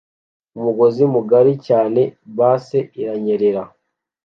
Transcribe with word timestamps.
Umugozi 0.57 1.03
mugari 1.13 1.53
cyane 1.67 2.01
bus 2.35 2.65
iranyerera 3.01 3.63